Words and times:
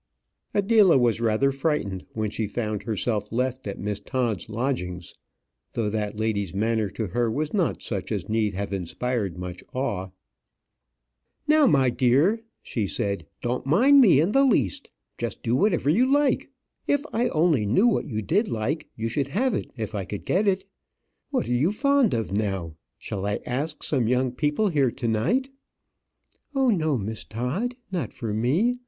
Adela 0.55 0.97
was 0.97 1.21
rather 1.21 1.51
frightened 1.51 2.05
when 2.15 2.27
she 2.31 2.47
found 2.47 2.81
herself 2.81 3.31
left 3.31 3.67
at 3.67 3.77
Miss 3.77 3.99
Todd's 3.99 4.49
lodgings; 4.49 5.13
though 5.73 5.91
that 5.91 6.17
lady's 6.17 6.55
manner 6.55 6.89
to 6.89 7.05
her 7.09 7.29
was 7.29 7.53
not 7.53 7.83
such 7.83 8.11
as 8.11 8.27
need 8.27 8.55
have 8.55 8.73
inspired 8.73 9.37
much 9.37 9.63
awe. 9.75 10.07
"Now, 11.47 11.67
my 11.67 11.91
dear," 11.91 12.41
she 12.63 12.87
said, 12.87 13.27
"don't 13.41 13.67
mind 13.67 14.01
me 14.01 14.19
in 14.19 14.31
the 14.31 14.43
least. 14.43 14.85
Do 14.87 14.91
just 15.19 15.47
whatever 15.47 15.87
you 15.91 16.11
like. 16.11 16.49
If 16.87 17.03
I 17.13 17.27
only 17.29 17.67
knew 17.67 17.85
what 17.85 18.07
you 18.07 18.23
did 18.23 18.47
like, 18.47 18.87
you 18.95 19.07
should 19.07 19.27
have 19.27 19.53
it 19.53 19.69
if 19.77 19.93
I 19.93 20.03
could 20.05 20.25
get 20.25 20.47
it. 20.47 20.65
What 21.29 21.47
are 21.47 21.53
you 21.53 21.71
fond 21.71 22.15
of 22.15 22.31
now? 22.35 22.73
Shall 22.97 23.27
I 23.27 23.39
ask 23.45 23.83
some 23.83 24.07
young 24.07 24.31
people 24.31 24.69
here 24.69 24.89
to 24.89 25.07
night?" 25.07 25.51
"Oh, 26.55 26.71
no, 26.71 26.97
Miss 26.97 27.23
Todd; 27.23 27.75
not 27.91 28.15
for 28.15 28.33
me. 28.33 28.79